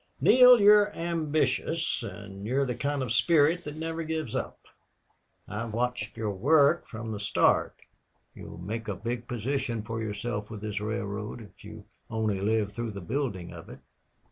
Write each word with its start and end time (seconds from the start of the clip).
"Neale, 0.19 0.59
you're 0.59 0.91
ambitious 0.93 2.01
and 2.01 2.43
you've 2.47 2.65
the 2.65 2.73
kind 2.73 3.03
of 3.03 3.11
spirit 3.13 3.63
that 3.65 3.75
never 3.75 4.01
gives 4.01 4.35
up. 4.35 4.57
I've 5.47 5.73
watched 5.73 6.17
your 6.17 6.31
work 6.31 6.87
from 6.87 7.11
the 7.11 7.19
start. 7.19 7.75
You'll 8.33 8.57
make 8.57 8.87
a 8.87 8.95
big 8.95 9.27
position 9.27 9.83
for 9.83 10.01
yourself 10.01 10.49
with 10.49 10.61
this 10.61 10.81
railroad, 10.81 11.39
if 11.39 11.63
you 11.63 11.85
only 12.09 12.41
live 12.41 12.71
through 12.71 12.93
the 12.93 12.99
building 13.01 13.53
of 13.53 13.69
it." 13.69 13.77